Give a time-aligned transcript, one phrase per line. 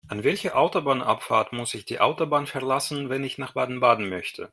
[0.07, 4.49] An welcher Autobahnabfahrt muss ich die Autobahn verlassen, wenn ich nach Baden-Baden möchte?